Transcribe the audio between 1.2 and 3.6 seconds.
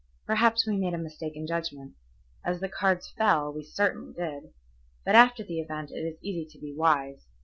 in judgment. As the cards fell,